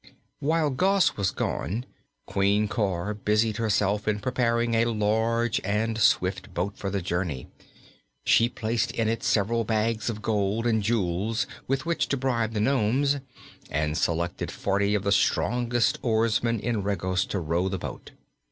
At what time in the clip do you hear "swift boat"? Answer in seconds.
5.99-6.75